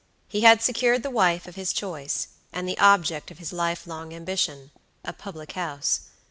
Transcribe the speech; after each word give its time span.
He 0.27 0.41
had 0.41 0.63
secured 0.63 1.03
the 1.03 1.11
wife 1.11 1.45
of 1.47 1.53
his 1.53 1.71
choice, 1.71 2.29
and 2.51 2.67
the 2.67 2.79
object 2.79 3.29
of 3.29 3.37
his 3.37 3.53
life 3.53 3.85
long 3.85 4.09
ambitiona 4.13 4.71
public 5.19 5.51
house. 5.51 5.99